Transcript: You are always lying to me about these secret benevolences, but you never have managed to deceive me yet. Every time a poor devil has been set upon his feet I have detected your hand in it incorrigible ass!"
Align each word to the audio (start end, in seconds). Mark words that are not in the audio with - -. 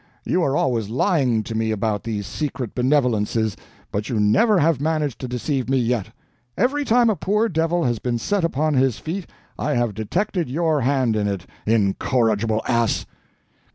You 0.25 0.41
are 0.41 0.57
always 0.57 0.89
lying 0.89 1.43
to 1.43 1.53
me 1.53 1.69
about 1.69 2.03
these 2.03 2.25
secret 2.25 2.73
benevolences, 2.73 3.55
but 3.91 4.09
you 4.09 4.19
never 4.19 4.57
have 4.57 4.81
managed 4.81 5.19
to 5.19 5.27
deceive 5.27 5.69
me 5.69 5.77
yet. 5.77 6.07
Every 6.57 6.83
time 6.83 7.07
a 7.11 7.15
poor 7.15 7.47
devil 7.47 7.83
has 7.83 7.99
been 7.99 8.17
set 8.17 8.43
upon 8.43 8.73
his 8.73 8.97
feet 8.97 9.29
I 9.59 9.75
have 9.75 9.93
detected 9.93 10.49
your 10.49 10.81
hand 10.81 11.15
in 11.15 11.27
it 11.27 11.45
incorrigible 11.67 12.63
ass!" 12.67 13.05